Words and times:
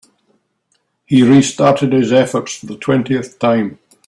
He 1.05 1.21
restarted 1.21 1.93
his 1.93 2.11
efforts 2.11 2.55
for 2.55 2.65
the 2.65 2.75
twentieth 2.75 3.37
time. 3.37 3.77